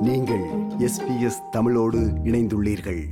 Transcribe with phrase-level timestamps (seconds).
[0.00, 0.42] நீங்கள்
[0.78, 3.02] எஸ்பிஎஸ் தமிழோடு இணைந்துள்ளீர்கள்.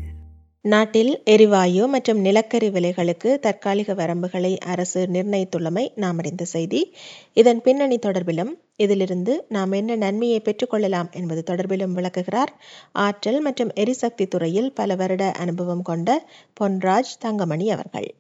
[0.63, 6.95] நாட்டில் எரிவாயு மற்றும் நிலக்கரி விலைகளுக்கு தற்காலிக வரம்புகளை அரசு நிர்ணயித்துள்ளமை நாம் அறிந்த செய்தி.
[7.33, 12.61] இதன் பின்னணி தொடர்பிலும் இதிலிருந்து நாம் என்ன நன்மையை பெற்றுக்கொள்ளலாம் என்பது தொடர்பிலும் விளக்குகிறார்.
[12.93, 16.29] ஆற்றல் மற்றும் எரிசக்தி துறையில் பல வருட அனுபவம் கொண்ட
[16.61, 18.15] பொன்ராஜ் தங்கமணி அவர்கள்.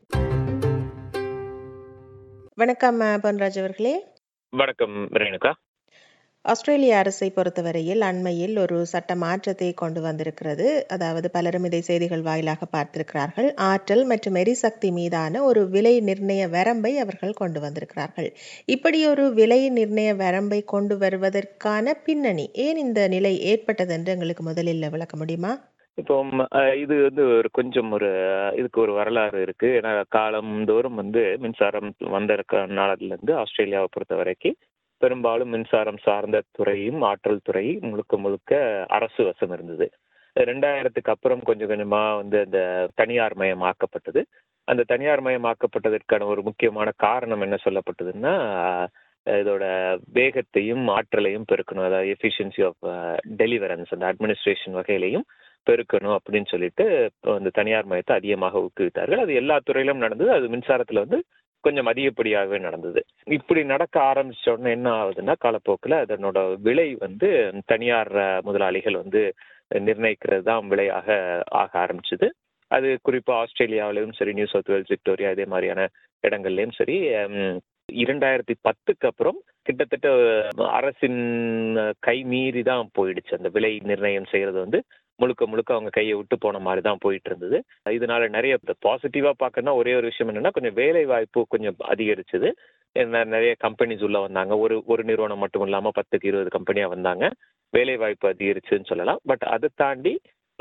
[2.55, 4.05] வணக்கம் பொன்ராஜ் அவர்களே.
[4.51, 5.53] வணக்கம் ரேணுகா.
[6.47, 10.67] ஆஸ்திரேலிய அரசை பொறுத்தவரையில் அண்மையில் ஒரு சட்ட மாற்றத்தை கொண்டு வந்திருக்கிறது.
[10.95, 13.49] அதாவது பலரும் இதை செய்திகள் வாயிலாக பார்த்திருக்கிறார்கள்.
[13.71, 18.29] ஆற்றல் மற்றும் எரிசக்தி மீதான ஒரு விலை நிர்ணய வரம்பை அவர்கள் கொண்டு வந்திருக்கிறார்கள்.
[18.67, 24.93] இப்படி ஒரு விலை நிர்ணய வரம்பை கொண்டு வருவதற்கான பின்னணி ஏன் இந்த நிலை ஏற்பட்டது என்று எங்களுக்கு முதலில்
[24.97, 25.53] விளக்க முடியுமா?
[25.99, 26.15] இப்போ
[26.85, 28.09] இது வந்து ஒரு கொஞ்சம் ஒரு
[28.61, 29.69] இதுக்கு ஒரு வரலாறு இருக்கு.
[29.79, 34.57] ஏன்னா காலந்தோறும் வந்து மின்சாரம் வந்திருக்க நாளிலிருந்து ஆஸ்திரேலியாவை பொறுத்த வரைக்கும்
[34.99, 39.89] பெரும்பாலும் மின்சாரம் சார்ந்த துறையும் ஆற்றல் துறை முழுக்க முழுக்க அரசு வசம் இருந்தது.
[40.37, 42.61] ரெண்டாயிரத்துக்கு அப்புறம் கொஞ்சம் கொஞ்சமாக வந்து அந்த
[42.95, 44.23] தனியார் மயமாக்கப்பட்டது.
[44.65, 48.35] அந்த தனியார் மயமாக்கப்பட்டதற்கான ஒரு முக்கியமான காரணம் என்ன சொல்லப்பட்டதுன்னா
[49.27, 49.65] இதோட
[50.13, 51.87] வேகத்தையும் ஆற்றலையும் பெருக்கணும்.
[51.89, 52.85] அதாவது எஃபிஷியன்சி ஆஃப்
[53.43, 55.27] டெலிவரன்ஸ் அந்த அட்மினிஸ்ட்ரேஷன் வகையிலையும்
[55.67, 59.23] பெருக்கணும் அப்படின்னு சொல்லிட்டு இப்போ தனியார் மயத்தை அதிகமாக ஊக்குவித்தார்கள்.
[59.25, 60.31] அது எல்லா துறையிலும் நடந்தது.
[60.31, 61.21] அது மின்சாரத்தில் வந்து
[61.67, 63.01] கொஞ்சம் அதிகப்படியாகவே நடந்தது.
[63.37, 67.29] இப்படி நடக்க ஆரம்பிச்ச உடனே என்ன ஆகுதுன்னா காலப்போக்கில் அதனோட விலை வந்து
[67.73, 68.13] தனியார்
[68.49, 69.23] முதலாளிகள் வந்து
[69.87, 71.09] நிர்ணயிக்கிறது தான் விலையாக
[71.61, 72.27] ஆக ஆரம்பிச்சது.
[72.71, 75.83] அது குறிப்பாக ஆஸ்திரேலியாவிலையும் சரி நியூ சவுத் வேல்ஸ் விக்டோரியா இதே மாதிரியான
[76.25, 76.97] இடங்கள்லையும் சரி
[78.03, 80.09] இரண்டாயிரத்தி பத்துக்கு அப்புறம் கிட்டத்தட்ட
[80.79, 81.21] அரசின்
[82.07, 83.33] கை மீறி தான் போயிடுச்சு.
[83.39, 84.79] அந்த விலை நிர்ணயம் செய்யறது வந்து
[85.17, 87.59] முழுக்க முழுக்க அவங்க கையை விட்டு போன மாதிரி தான் போயிட்டு இருந்தது
[87.91, 88.55] இதனால நிறைய
[88.87, 92.51] பாசிட்டிவா பார்க்கணும்னா ஒரே ஒரு விஷயம் என்னன்னா கொஞ்சம் வேலை வாய்ப்பு கொஞ்சம் அதிகரிச்சது.
[93.25, 94.53] நிறைய கம்பெனிஸ் உள்ள வந்தாங்க.
[94.59, 97.25] ஒரு ஒரு நிறுவனம் மட்டும் இல்லாம பத்துக்கு இருபது கம்பெனியா வந்தாங்க.
[97.75, 99.21] வேலை வாய்ப்பு அதிகரிச்சுன்னு சொல்லலாம்.
[99.25, 100.13] பட் அதை தாண்டி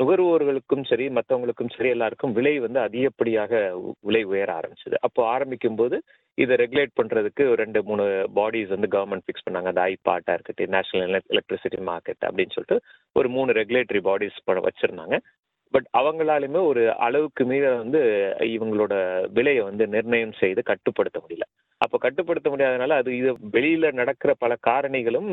[0.02, 3.52] நுகர்வோர்களுக்கும் சரி மற்றவங்களுக்கும் சரி எல்லாருக்கும் விலை வந்து அதிகப்படியாக
[4.00, 4.96] விலை உயர ஆரம்பிச்சது.
[5.00, 6.02] அப்போ ஆரம்பிக்கும் போது
[6.34, 9.70] இதை ரெகுலேட் பண்றதுக்கு ரெண்டு மூணு பாடிஸ் வந்து கவர்மெண்ட் ஃபிக்ஸ் பண்ணாங்க.
[9.72, 12.78] அந்த ஐபாட்டா இருக்கட்டும் நேஷனல் எலக்ட்ரிசிட்டி மார்க்கெட் அப்படின்னு சொல்லிட்டு
[13.12, 15.18] ஒரு மூணு ரெகுலேட்டரி பாடிஸ் வச்சிருந்தாங்க.
[15.74, 18.00] பட் அவங்களாலுமே ஒரு அளவுக்கு மீற வந்து
[18.56, 18.94] இவங்களோட
[19.38, 21.46] விலையை வந்து நிர்ணயம் செய்து கட்டுப்படுத்த முடியல.
[21.80, 25.28] அப்போ கட்டுப்படுத்த முடியாதனால அது இது வெளியில நடக்கிற பல காரணிகளும்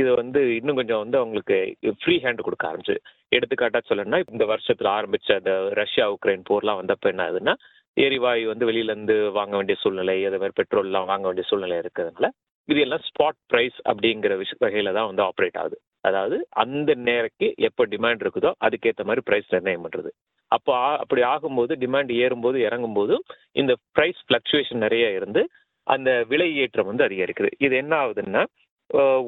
[0.00, 1.56] இதை வந்து இன்னும் கொஞ்சம் வந்து அவங்களுக்கு
[2.00, 2.96] ஃப்ரீ ஹேண்ட் கொடுக்க ஆரம்பிச்சு.
[3.32, 7.54] எடுத்துக்காட்டா சொல்லணும்னா இந்த வருஷத்துல ஆரம்பிச்ச அந்த ரஷ்யா உக்ரைன் போர்லாம் வந்தப்ப என்ன ஆகுதுன்னா
[7.96, 12.28] எரிவாயு வந்து வெளியில இருந்து வாங்க வேண்டிய சூழ்நிலை அதே மாதிரி பெட்ரோல்லாம் வாங்க வேண்டிய சூழ்நிலை இருக்கிறதுனால
[12.68, 15.76] இது எல்லாம் ஸ்பாட் ப்ரைஸ் அப்படிங்கிற விஷ வகையில தான் வந்து ஆப்ரேட் ஆகுது.
[16.04, 20.10] அதாவது அந்த நேரக்கு எப்போ டிமாண்ட் இருக்குதோ அதுக்கேற்ற மாதிரி ப்ரைஸ் நிர்ணயம் பண்ணுறது
[20.50, 23.14] அப்போ ஆ- அப்படி ஆகும்போது டிமாண்ட் ஏறும்போது இறங்கும்போது
[23.56, 25.42] இந்த ப்ரைஸ் ஃப்ளக்சுவேஷன் நிறைய இருந்து
[25.86, 27.50] அந்த விலை ஏற்றம் வந்து அதிகரிக்குது.
[27.58, 28.42] இது என்ன ஆகுதுன்னா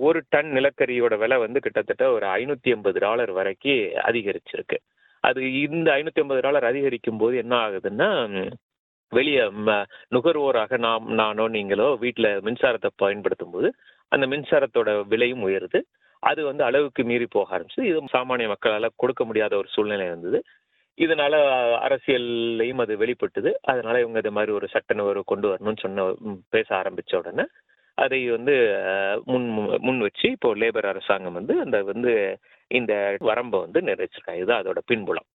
[0.07, 4.79] ஒரு டன் நிலக்கரியோட விலை வந்து கிட்டத்தட்ட ஒரு ஐநூத்தி எண்பது டாலர் வரைக்கும் அதிகரிச்சிருக்கு.
[5.25, 8.09] அது இந்த ஐநூத்தி ஐம்பது டாலர் அதிகரிக்கும் போது என்ன ஆகுதுன்னா
[9.13, 9.45] வெளியே
[10.15, 13.69] நுகர்வோராக நாம் நானோ நீங்களோ வீட்டில் மின்சாரத்தை பயன்படுத்தும் போது
[14.13, 15.81] அந்த மின்சாரத்தோட விலையும் உயருது.
[16.23, 20.39] அது வந்து அளவுக்கு மீறி போக ஆரம்பிச்சு இது சாமானிய மக்களால் கொடுக்க முடியாத ஒரு சூழ்நிலை இருந்தது
[20.99, 21.35] இதனால
[21.87, 23.51] அரசியல்லையும் அது வெளிப்பட்டுது.
[23.65, 26.07] அதனால இவங்க இது மாதிரி ஒரு சட்ட நுகர்வு கொண்டு வரணும்னு சொன்ன
[26.55, 27.47] பேச ஆரம்பிச்ச உடனே
[27.99, 28.55] அதை வந்து
[29.33, 29.49] முன்
[29.87, 32.13] முன் வச்சு இப்போ லேபர் அரசாங்கம் வந்து அந்த வந்து
[32.71, 32.93] இந்த
[33.29, 35.27] வரம்பை வந்து நிறைவேற்றிருக்காங்க இதுதான் அதோட பின்புலம்.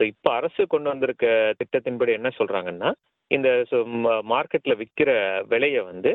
[0.00, 1.26] ஸோ இப்போ அரசு கொண்டு வந்திருக்க
[1.60, 2.90] திட்டத்தின்படி என்ன சொல்றாங்கன்னா
[3.30, 3.48] இந்த
[4.32, 5.10] மார்க்கெட்ல விற்கிற
[5.48, 6.12] விலையை வந்து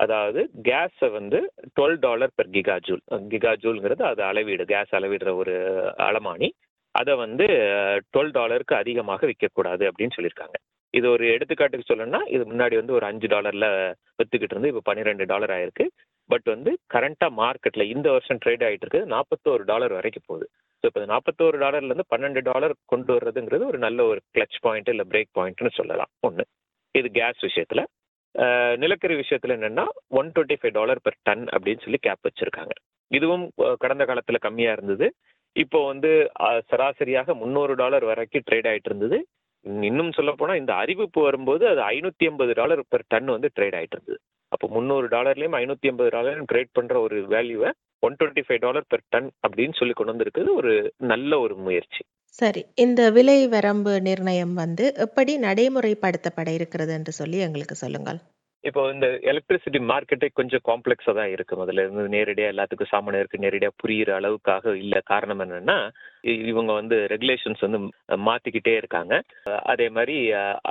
[0.00, 1.38] அதாவது கேஸை வந்து
[1.76, 3.02] twelve dollar per giga joule
[3.32, 5.54] giga ஜூல்ங்கிறது அது அளவீடு கேஸ் அளவிடுற ஒரு
[6.06, 6.48] அளமானி
[6.98, 7.46] அதை வந்து
[8.14, 10.56] டுவெல் டாலருக்கு அதிகமாக விற்கக்கூடாது அப்படின்னு சொல்லியிருக்காங்க.
[10.94, 13.68] இது ஒரு எடுத்துக்காட்டுக்கு சொல்லணும்னா இது முன்னாடி வந்து ஒரு அஞ்சு டாலரில்
[14.18, 15.86] விற்றுக்கிட்டு இருந்து இப்போ பன்னிரெண்டு டாலர் ஆயிருக்கு.
[16.30, 20.46] பட் வந்து கரண்டா மார்க்கெட்டில் இந்த வருஷம் ட்ரேட் ஆகிட்டு இருக்குது நாற்பத்தோரு டாலர் வரைக்கும் போகுது.
[20.80, 25.30] ஸோ இப்போ நாற்பத்தோரு டாலர்லேருந்து பன்னெண்டு டாலர் கொண்டு வர்றதுங்கிறது ஒரு நல்ல ஒரு கிளச் பாயிண்ட் இல்லை பிரேக்
[25.38, 26.10] பாயிண்ட்னு சொல்லலாம்.
[26.28, 26.44] ஒன்று
[26.94, 27.84] இது கேஸ் விஷயத்தில்.
[28.82, 29.84] நிலக்கரி விஷயத்தில் என்னென்னா
[30.18, 32.74] one twenty five dollar per ton அப்படின்னு சொல்லி கேப் வச்சுருக்காங்க.
[33.10, 33.44] இதுவும்
[33.82, 35.06] கடந்த காலத்தில் கம்மியாக இருந்தது.
[35.56, 36.10] இப்போ வந்து
[36.70, 39.18] சராசரியாக முந்நூறு டாலர் வரைக்கும் ட்ரேட் ஆயிட்டு இருந்தது.
[39.86, 43.96] இன்னும் சொல்ல போனா இந்த அறிவிப்பு வரும்போது அது ஐநூத்தி எண்பது டாலர் பெர் டன் வந்து ட்ரேட் ஆயிட்டு
[43.96, 44.18] இருந்தது.
[44.52, 47.70] அப்போ முந்நூறு டாலர்லயும் ஐநூத்தி எண்பது டாலர்லையும் ட்ரேட் பண்ற ஒரு வேல்யூவை
[48.02, 50.74] one twenty five dollar per ton அப்படின்னு சொல்லி கொண்டு வந்திருக்குது ஒரு
[51.12, 52.02] நல்ல ஒரு முயற்சி.
[52.38, 52.62] சரி.
[52.84, 58.18] இந்த விலை வரம்பு நிர்ணயம் வந்து எப்படி நடைமுறைப்படுத்தப்பட இருக்கிறது என்று சொல்லி எங்களுக்கு சொல்லுங்கள்.
[58.68, 61.54] இப்போ இந்த எலக்ட்ரிசிட்டி மார்க்கெட்டே கொஞ்சம் காம்ப்ளெக்ஸாக தான் இருக்கு.
[61.62, 65.00] முதல்ல இருந்து நேரடியாக எல்லாத்துக்கும் சாமானியருக்கு நேரடியாக புரியிற அளவுக்காக இல்லை.
[65.04, 65.78] காரணம் என்னன்னா
[66.50, 67.78] இவங்க வந்து ரெகுலேஷன்ஸ் வந்து
[68.28, 69.14] மாத்திக்கிட்டே இருக்காங்க.
[69.72, 70.16] அதே மாதிரி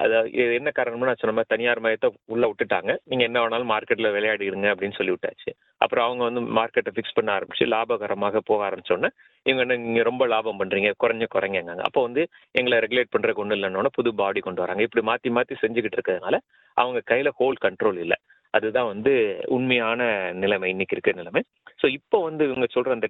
[0.02, 0.18] அதை
[0.60, 2.94] என்ன காரணம்னா நான் சொன்ன மாதிரி தனியார் மையத்தை உள்ள விட்டுட்டாங்க.
[3.12, 5.54] நீங்க என்ன வேணாலும் மார்க்கெட்ல விளையாடிடுங்க அப்படின்னு சொல்லி விட்டாச்சு
[5.86, 9.10] அப்புறம் அவங்க வந்து மார்க்கெட்டை ஃபிக்ஸ் பண்ண ஆரம்பிச்சு லாபகரமாக போக ஆரம்பிச்சோன்னே
[9.46, 12.22] இவங்க என்ன நீங்க ரொம்ப லாபம் பண்றீங்க குறைஞ்ச குறைங்க அப்போ வந்து
[12.60, 14.86] எங்களை ரெகுலேட் பண்றதுக்கு ஒன்றும் இல்லைன்னா புது பாடி கொண்டு வராங்க.
[14.88, 16.38] இப்படி மாத்தி மாத்தி செஞ்சுக்கிட்டு இருக்கிறதுனால
[16.78, 18.18] அவங்க கையில ஹோல் கண்ட்ரோல் இல்லை.
[18.58, 19.14] அதுதான் வந்து
[19.56, 20.02] உண்மையான
[20.44, 20.70] நிலைமை.
[20.70, 21.42] இன்னைக்கு இருக்கிற நிலைமை.
[21.82, 23.08] ஸோ இப்போ வந்து இவங்க சொல்ற அந்த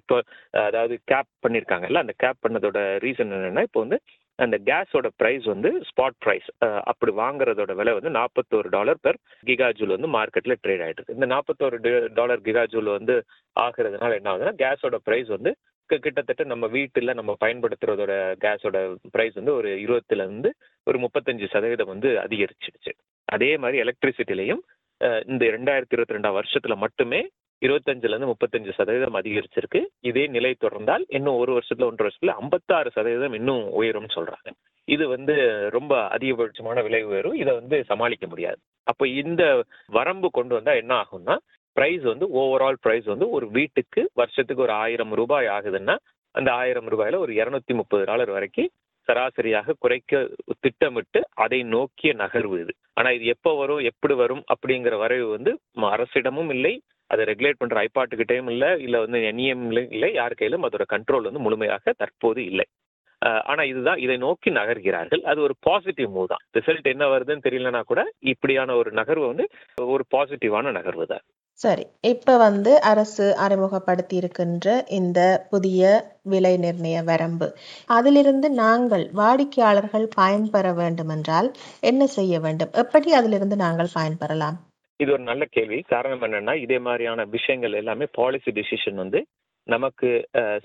[0.66, 3.98] அதாவது கேப் பண்ணியிருக்காங்கல்ல அந்த கேப் பண்ணதோட ரீசன் என்னன்னா இப்போ வந்து
[4.38, 6.48] அந்த கேஸோட ப்ரைஸ் வந்து ஸ்பாட் ப்ரைஸ்
[6.90, 11.78] அப்படி வாங்குறதோட விலை வந்து நாற்பத்தோரு டாலர் பெர் கிகாஜூல் வந்து மார்க்கெட்ல ட்ரேட் ஆயிட்டு இருக்கு இந்த நாற்பத்தோரு
[12.14, 13.14] டாலர் கிகாஜூல் வந்து
[13.56, 15.52] ஆகுறதுனால என்ன ஆகுதுன்னா கேஸோட ப்ரைஸ் வந்து
[15.90, 18.12] கிட்டத்தட்ட நம்ம வீட்டில் நம்ம பயன்படுத்துறதோட
[18.44, 18.78] கேஸோட
[19.14, 20.50] ப்ரைஸ் வந்து ஒரு இருபத்துல இருந்து
[20.86, 22.92] ஒரு முப்பத்தஞ்சு சதவீதம் வந்து அதிகரிச்சிடுச்சு.
[23.28, 24.62] அதே மாதிரி எலக்ட்ரிசிட்டிலையும்
[25.26, 27.20] இந்த ரெண்டாயிரத்தி இருபத்தி ரெண்டாம் வருஷத்துல மட்டுமே
[27.62, 29.80] இருபத்தஞ்சுல இருந்து முப்பத்தஞ்சு சதவீதம் அதிகரிச்சிருக்கு.
[30.00, 34.48] இதே நிலை தொடர்ந்தால் இன்னும் ஒரு வருஷத்துல ஒன்றரை வருஷத்துல ஐம்பத்தாறு சதவீதம் இன்னும் உயரும்னு சொல்றாங்க.
[34.88, 35.34] இது வந்து
[35.76, 38.60] ரொம்ப அதிகபட்சமான விலை உயரும் இதை வந்து சமாளிக்க முடியாது.
[38.86, 39.42] அப்போ இந்த
[39.86, 41.36] வரம்பு கொண்டு வந்தா என்ன ஆகும்னா
[41.76, 45.96] பிரைஸ் வந்து ஓவரால் பிரைஸ் வந்து ஒரு வீட்டுக்கு வருஷத்துக்கு ஒரு ஆயிரம் ரூபாய் ஆகுதுன்னா
[46.34, 48.70] அந்த ஆயிரம் ரூபாயில ஒரு இரநூத்தி முப்பது டாலர் வரைக்கும்
[49.08, 50.20] சராசரியாக குறைக்க
[50.64, 52.72] திட்டமிட்டு அதை நோக்கிய நகர்வு இது.
[52.98, 55.52] ஆனா இது எப்போ வரும் எப்படி வரும் அப்படிங்கிற வரைவு வந்து
[55.94, 56.74] அரசிடமும் இல்லை
[57.10, 59.66] அதை ரெகுலேட் பண்ற ஐபாட்டுக்கிட்டையும் இல்லை இல்ல வந்து என்இஎம்
[59.96, 62.66] இல்லை யார் கையிலும் அதோட கண்ட்ரோல் வந்து முழுமையாக தற்போது இல்லை.
[63.50, 65.22] ஆனா இதுதான் இதை நோக்கி நகர்கிறார்கள்.
[65.30, 66.42] அது ஒரு பாசிட்டிவ் மூவ் தான்.
[66.58, 68.00] ரிசல்ட் என்ன வருதுன்னு தெரியலனா கூட
[68.32, 69.46] இப்படியான ஒரு நகர்வு வந்து
[69.94, 71.24] ஒரு பாசிட்டிவான நகர்வு தான்.
[71.60, 71.84] சரி.
[72.12, 75.20] இப்ப வந்து அரசு அறிமுகப்படுத்தி இருக்கின்ற இந்த
[75.50, 75.82] புதிய
[76.32, 77.48] விலை நிர்ணய வரம்பு.
[77.96, 81.48] அதிலிருந்து நாங்கள் வாடிக்கையாளர்கள் பயன்பெற வேண்டுமென்றால்
[81.90, 82.72] என்ன செய்ய வேண்டும்?
[82.82, 84.58] எப்படி அதிலிருந்து நாங்கள் பயன்பெறலாம்?
[85.00, 85.78] இது ஒரு நல்ல கேள்வி.
[85.94, 89.20] காரணம் என்னன்னா இதே மாதிரியான விஷயங்கள் எல்லாமே பாலிசி டிசிஷன் வந்து
[89.66, 90.08] நமக்கு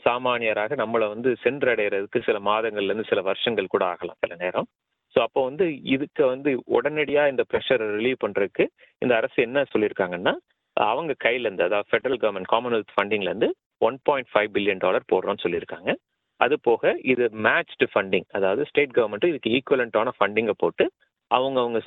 [0.05, 4.67] சாமானியராக நம்மளை வந்து சென்றடைகிறதுக்கு சில மாதங்கள்ல இருந்து சில வருஷங்கள் கூட ஆகலாம் சில நேரம்.
[5.15, 8.65] ஸோ அப்போ வந்து இதுக்கு வந்து உடனடியா இந்த ப்ரெஷரை ரிலீவ் பண்றதுக்கு
[9.01, 10.33] இந்த அரசு என்ன சொல்லியிருக்காங்கன்னா
[10.77, 13.49] அவங்க கையிலேருந்து அதாவது federal government Commonwealth ஃபண்டிங்லேருந்து
[13.87, 15.91] one point five billion dollar போடுறோம்னு சொல்லியிருக்காங்க.
[16.39, 20.85] அது போக இது மேட்ச்டு ஃபண்டிங் அதாவது ஸ்டேட் கவர்மெண்ட் இதுக்கு ஈக்குவலண்ட்டான ஃபண்டிங்கை போட்டு
[21.31, 21.79] அவங்க அவங்க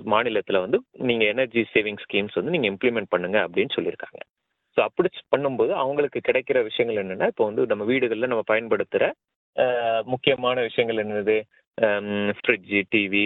[0.67, 4.20] வந்து நீங்கள் எனர்ஜி சேவிங் ஸ்கீம்ஸ் வந்து நீங்கள் இம்ப்ளிமெண்ட் பண்ணுங்க அப்படின்னு சொல்லியிருக்காங்க.
[4.76, 9.06] ஸோ அப்படி பண்ணும்போது அவங்களுக்கு கிடைக்கிற விஷயங்கள் என்னென்னா இப்போ வந்து நம்ம வீடுகளில் நம்ம பயன்படுத்துகிற
[10.12, 11.37] முக்கியமான விஷயங்கள் என்னது?
[12.38, 13.23] Fridge TV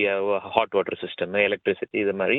[0.55, 2.39] hot water system electricity இது மாதிரி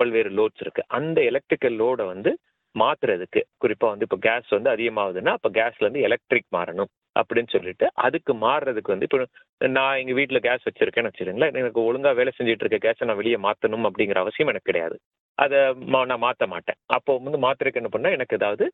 [0.00, 2.30] பல்வேறு லோட்ஸ் இருக்குது அந்த எலக்ட்ரிக்கல் லோடை வந்து
[2.78, 3.42] மாத்துறதுக்கு.
[3.64, 6.90] குறிப்பா வந்து இப்போ கேஸ் வந்து அதிகமாகுதுன்னா அப்போ கேஸ்ல இருந்து எலக்ட்ரிக் மாறணும்
[7.20, 9.26] அப்படின்னு சொல்லிட்டு அதுக்கு மாறுறதுக்கு வந்து இப்போ
[9.68, 13.90] நான் எங்க வீட்டில் கேஸ் வச்சிருக்கேன்னு வச்சுருங்களேன் எனக்கு ஒழுங்கா வேலை செஞ்சுட்டு இருக்க கேஸை நான் வெளியே மாற்றணும்
[13.90, 14.98] அப்படிங்கிற அவசியம் எனக்கு கிடையாது.
[15.34, 16.74] அதை மா- நான் மாற்ற மாட்டேன்.
[16.86, 18.72] அப்போ வந்து மாத்துறதுக்கு என்ன பண்ணா எனக்கு ஏதாவது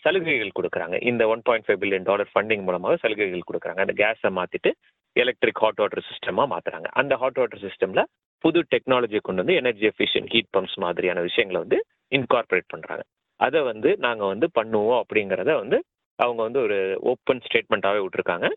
[0.00, 1.02] சலுகைகள் கொடுக்குறாங்க.
[1.02, 3.86] இந்த one point five billion dollar funding மூலமாக சலுகைகள் கொடுக்குறாங்க.
[3.86, 4.70] அந்த கேஸை மாத்திட்டு
[5.12, 6.84] எலக்ட்ரிக் ஹாட் வாட்டர் சிஸ்டமா மாத்துறாங்க.
[6.90, 8.04] அந்த ஹாட் வாட்டர் சிஸ்டம்ல
[8.38, 13.02] புது டெக்னாலஜி கொண்டு வந்து எனர்ஜி எஃபிஷியன்ட் ஹீட் பம்ப்ஸ் மாதிரியான விஷயங்களை வந்து இன்கார்பரேட் பண்றாங்க.
[13.46, 15.78] அதை வந்து நாங்கள் வந்து பண்ணுவோம் அப்படிங்கிறத வந்து
[16.18, 16.78] அவங்க வந்து ஒரு
[17.12, 18.48] ஓப்பன் ஸ்டேட்மெண்ட்டாகவே விட்டுருக்காங்க.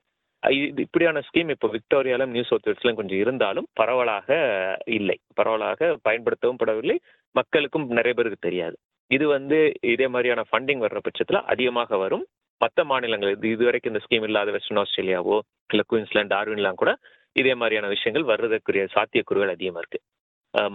[0.43, 4.29] இது இப்படியான ஸ்கீம் இப்போ விக்டோரியாலும் நியூ சவுத் வேல்ஸ்லையும் கொஞ்சம் இருந்தாலும் பரவலாக
[4.97, 5.17] இல்லை.
[5.39, 6.97] பரவலாக பயன்படுத்தவும் படவில்லை.
[7.35, 8.75] மக்களுக்கும் நிறைய பேருக்கு தெரியாது.
[9.11, 9.57] இது வந்து
[9.93, 12.25] இதே மாதிரியான ஃபண்டிங் வர்ற பட்சத்தில் அதிகமாக வரும்.
[12.61, 15.37] மற்ற மாநிலங்கள் இது இதுவரைக்கும் இந்த ஸ்கீம் இல்லாத வெஸ்டர்ன் ஆஸ்திரேலியாவோ
[15.69, 16.91] இல்லை குயின்ஸ்லாண்ட் டார்வின்லாம் கூட
[17.35, 19.99] இதே மாதிரியான விஷயங்கள் வர்றதுக்குரிய சாத்தியக்கூறுகள் அதிகமாக இருக்கு.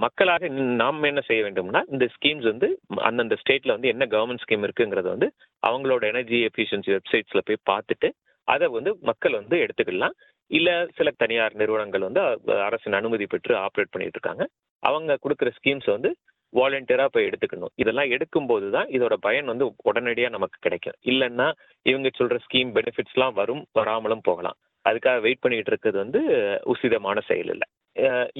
[0.02, 0.48] மக்களாக
[0.80, 2.69] நாம் என்ன செய்ய வேண்டும்னா இந்த ஸ்கீம்ஸ் வந்து
[3.08, 5.28] அந்தந்த ஸ்டேட்ல வந்து என்ன கவர்மெண்ட் ஸ்கீம் இருக்குங்கிறத வந்து
[5.62, 8.08] அவங்களோட எனர்ஜி எஃபிஷியன்சி வெப்சைட்ஸ்ல போய் பார்த்துட்டு
[8.49, 10.14] அதை வந்து மக்கள் வந்து எடுத்துக்கலாம்.
[10.50, 10.68] இல்ல
[10.99, 12.20] சில தனியார் நிறுவனங்கள் வந்து
[12.66, 14.44] அரசின் அனுமதி பெற்று ஆப்ரேட் பண்ணிட்டு இருக்காங்க
[14.82, 16.11] அவங்க கொடுக்குற ஸ்கீம்ஸ் வந்து
[16.52, 17.73] வாலண்டியரா போய் எடுத்துக்கணும்.
[17.82, 20.97] இதெல்லாம் எடுக்கும்போது தான் இதோட பயன் வந்து உடனடியா நமக்கு கிடைக்கும்.
[21.11, 21.49] இல்லைன்னா
[21.87, 24.58] இவங்க சொல்ற ஸ்கீம் பெனிஃபிட்ஸ்லாம் வரும் வராமலும் போகலாம்.
[24.85, 26.20] அதுக்காக வெயிட் பண்ணிட்டு இருக்கிறது வந்து
[26.73, 27.66] உசிதமான செயல் இல்லை.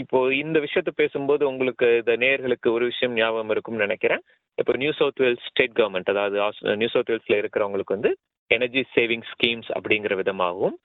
[0.03, 4.23] இப்போ இந்த விஷயத்தை பேசும்போது உங்களுக்கு இந்த நேர்களுக்கு ஒரு விஷயம் ஞாபகம் இருக்கும்னு நினைக்கிறேன்.
[4.59, 8.13] இப்போ New South Wales state government அதாவது நியூ சவுத் வேல்ஸ்ல இருக்கிறவங்களுக்கு வந்து
[8.51, 10.77] எனர்ஜி சேவிங் ஸ்கீம்ஸ் அப்படிங்கிற விதமாகவும்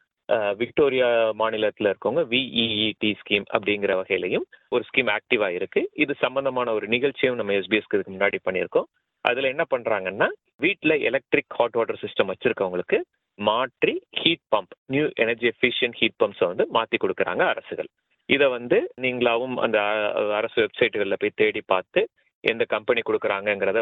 [0.62, 1.08] விக்டோரியா
[1.42, 7.56] மாநிலத்தில் இருக்கவங்க விஇஇடி ஸ்கீம் அப்படிங்கிற வகையிலையும் ஒரு ஸ்கீம் ஆக்டிவா இருக்கு இது சம்பந்தமான ஒரு நிகழ்ச்சியும் நம்ம
[7.60, 8.88] எஸ்பிஎஸ்க்கு இதுக்கு முன்னாடி பண்ணியிருக்கோம்.
[9.26, 10.28] அதுல என்ன பண்றாங்கன்னா
[10.66, 13.00] வீட்டில் எலக்ட்ரிக் ஹாட் வாட்டர் சிஸ்டம் வச்சிருக்கவங்களுக்கு
[13.40, 17.90] மாற்றி heat pump new energy efficient heat பம்ப்ஸை வந்து மாற்றி கொடுக்குறாங்க அரசுகள்.
[18.34, 19.80] இதை வந்து நீங்களாவும் அந்த
[20.40, 22.02] அரசு வெப்சைட்டுகளில் போய் தேடி பார்த்து
[22.44, 23.82] எந்த கம்பெனி கொடுக்குறாங்கங்கிறத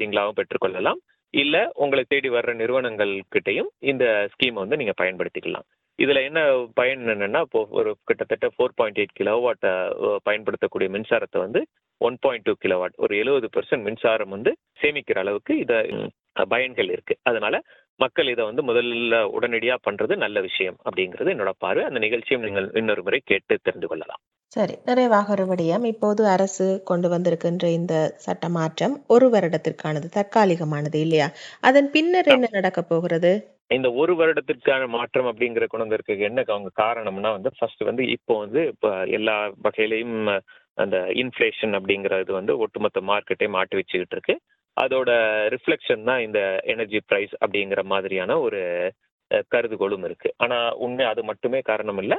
[0.00, 1.00] நீங்களாவும் பெற்றுக்கொள்ளலாம்.
[1.34, 5.66] இல்ல உங்களை தேடி வர்ற நிறுவனங்கள் கிட்டையும் இந்த ஸ்கீம் வந்து நீங்க பயன்படுத்திக்கலாம்.
[5.98, 6.40] இதுல என்ன
[6.78, 9.66] பயன் என்னன்னா இப்போ ஒரு கிட்டத்தட்ட ஃபோர் பாயிண்ட் எயிட் கிலோவாட்
[10.28, 11.60] பயன்படுத்தக்கூடிய மின்சாரத்தை வந்து
[12.00, 14.52] ஒன் பாயிண்ட் டூ கிலோவாட் ஒரு எழுபது பெர்சன்ட் மின்சாரம் வந்து
[14.82, 15.72] சேமிக்கிற அளவுக்கு இத
[16.54, 17.14] பயன்கள் இருக்கு.
[17.30, 17.54] அதனால
[18.00, 21.84] மக்கள் இதை வந்து முதல்ல உடனடியா பண்றது நல்ல விஷயம் அப்படிங்கிறது என்னோட பார்வை.
[21.84, 24.22] அந்த நிகழ்ச்சியும் நீங்கள் இன்னொரு முறை கேட்டு தெரிந்து கொள்ளலாம்.
[24.52, 25.84] சரி நிறைவாக ஒரு விடயம்.
[25.84, 31.28] இப்போது அரசு கொண்டு வந்திருக்கின்ற இந்த சட்ட மாற்றம் ஒரு வருடத்திற்கானது தற்காலிகமானது இல்லையா?
[31.60, 33.32] அதன் பின்னர் என்ன நடக்க போகிறது?
[33.76, 38.62] இந்த ஒரு வருடத்திற்கான மாற்றம் அப்படிங்கிற கொண்டு வந்திருக்க என்ன அவங்க காரணம்னா வந்து ஃபர்ஸ்ட் வந்து இப்போ வந்து
[38.72, 40.16] இப்போ எல்லா வகையிலையும்
[40.78, 44.34] அந்த இன்ஃப்ளேஷன் அப்படிங்கிறது வந்து ஒட்டுமொத்த மார்க்கெட்டை மாட்டி வச்சுக்கிட்டு இருக்கு.
[44.76, 45.10] அதோட
[45.54, 46.40] ரிஃப்ளெக்ஷன் தான் இந்த
[46.72, 48.60] எனர்ஜி ப்ரைஸ் அப்படிங்கிற மாதிரியான ஒரு
[49.54, 50.28] கருதுகோளும் இருக்கு.
[50.44, 52.18] ஆனா உண்மை அது மட்டுமே காரணம் இல்லை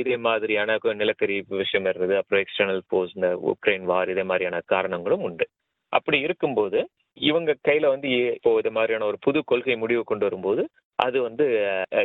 [0.00, 5.46] இதே மாதிரியான நிலக்கரி விஷயம் இருந்தது அப்புறம் எக்ஸ்டர்னல் போர்ஸ் இந்த உக்ரைன் வார் இதே மாதிரியான காரணங்களும் உண்டு.
[5.92, 6.78] அப்படி இருக்கும்போது
[7.18, 10.62] இவங்க கையில வந்து இப்போ இது மாதிரியான ஒரு புது கொள்கை முடிவு கொண்டு வரும்போது
[10.98, 11.44] அது வந்து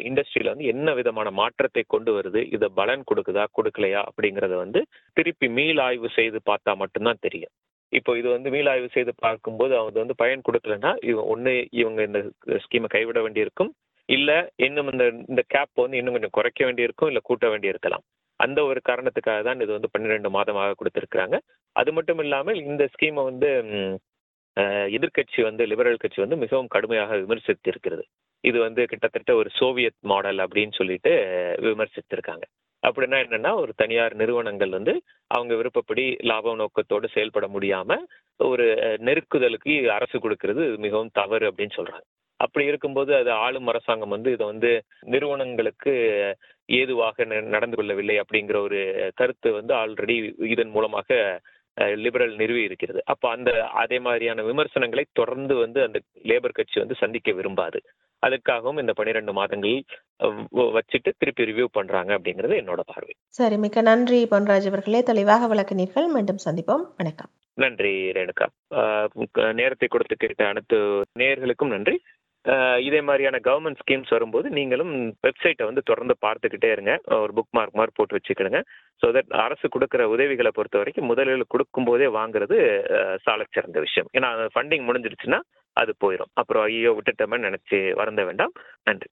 [0.10, 4.82] இண்டஸ்ட்ரியில வந்து என்ன விதமான மாற்றத்தை கொண்டு வருது இதை பலன் கொடுக்குதா கொடுக்கலையா அப்படிங்கறத வந்து
[5.18, 7.54] திருப்பி மீளாய்வு செய்து பார்த்தா மட்டும்தான் தெரியும்.
[7.98, 12.20] இப்போ இது வந்து மீளாய்வு செய்து பார்க்கும்போது அவங்க வந்து பயன் கொடுக்கலன்னா இவங்க ஒன்று இவங்க இந்த
[12.64, 13.72] ஸ்கீமை கைவிட வேண்டியிருக்கும்.
[14.10, 18.04] இல்லை இன்னும் இந்த இந்த கேப் வந்து இன்னும் கொஞ்சம் குறைக்க வேண்டியிருக்கும் இல்லை கூட்ட வேண்டியிருக்கலாம்.
[18.40, 21.36] அந்த ஒரு காரணத்துக்காக தான் இது வந்து பன்னிரெண்டு மாதமாக கொடுத்துருக்குறாங்க.
[21.76, 23.50] அது மட்டும் இல்லாமல் இந்த ஸ்கீமை வந்து
[24.58, 28.04] எதிர்கட்சி எதிர்க்கட்சி வந்து லிபரல் கட்சி வந்து மிகவும் கடுமையாக விமர்சித்திருக்கிறது.
[28.44, 31.12] இது வந்து கிட்டத்தட்ட ஒரு சோவியத் மாடல் அப்படின்னு சொல்லிட்டு
[31.68, 32.46] விமர்சித்திருக்காங்க.
[32.88, 37.98] அப்படின்னா என்னன்னா ஒரு தனியார் நிறுவனங்கள் வந்து அவங்க விருப்பப்படி லாப நோக்கத்தோடு செயல்பட முடியாம
[38.38, 42.06] ஒரு நெருக்குதலுக்கு அரசு கொடுக்கறது மிகவும் தவறு அப்படின்னு சொல்றாங்க.
[42.36, 45.94] அப்படி இருக்கும்போது அது ஆளும் அரசாங்கம் வந்து இதை வந்து நிறுவனங்களுக்கு
[46.66, 51.42] ஏதுவாக ந- நடந்து கொள்ளவில்லை அப்படிங்கிற ஒரு கருத்து வந்து ஆல்ரெடி இதன் மூலமாக
[51.76, 53.02] லிபரல் நிறுவி இருக்கிறது.
[53.06, 57.82] அப்போ அந்த அதே மாதிரியான விமர்சனங்களை தொடர்ந்து வந்து அந்த லேபர் கட்சி வந்து சந்திக்க விரும்பாது.
[58.28, 59.78] அதுக்காகவும் இந்த பன்னிரெண்டு மாதங்கள்
[60.78, 63.14] வச்சுட்டு திருப்பி ரிவ்யூ பண்றாங்க அப்படிங்கிறது என்னோட பார்வை.
[63.40, 65.02] சரி மிக்க நன்றி பொன்ராஜ் அவர்களே.
[65.12, 66.10] தெளிவாக விளக்கினீர்கள்.
[66.16, 66.84] மீண்டும் சந்திப்போம்.
[67.02, 67.32] வணக்கம்.
[67.64, 68.46] நன்றி ரேணுகா.
[69.62, 70.78] நேரத்தை கொடுத்து கேட்ட அனைத்து
[71.22, 71.98] நேயர்களுக்கும் நன்றி.
[72.86, 74.94] இதே மாதிரியான கவர்மெண்ட் ஸ்கீம்ஸ் வரும்போது நீங்களும்
[75.26, 76.94] வெப்சைட்டை வந்து தொடர்ந்து பார்த்துக்கிட்டே இருங்க.
[77.24, 78.60] ஒரு புக் மார்க் மாதிரி போட்டு வச்சுக்கிடுங்க.
[79.02, 82.58] ஸோ தட் அரசு கொடுக்குற உதவிகளை பொறுத்த வரைக்கும் முதலில் கொடுக்கும்போதே வாங்குறது
[83.26, 84.10] சாலச் சிறந்த விஷயம்.
[84.18, 85.40] ஏன்னா ஃபண்டிங் முடிஞ்சிருச்சுன்னா
[85.74, 88.52] அது போயிடும் அப்புறம் ஐயோ விட்டுட்டோமே நினைச்சு வருந்த வேண்டாம்.
[88.84, 89.08] நன்றி.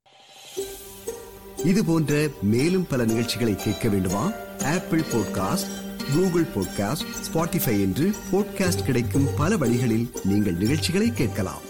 [1.66, 4.32] இது போன்ற மேலும் பல நிகழ்ச்சிகளை கேட்க வேண்டுமா?
[4.64, 5.72] Apple podcast
[6.14, 11.70] Google podcast Spotify என்று பாட்காஸ்ட் கிடைக்கும் பல வழிகளில் நீங்கள் நிகழ்ச்சிகளை கேட்கலாம்.